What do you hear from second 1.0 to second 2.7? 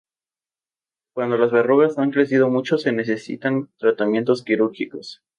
Cuando las verrugas han crecido